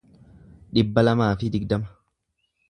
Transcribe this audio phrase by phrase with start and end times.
[0.77, 1.93] dhibba lamaa fi digdama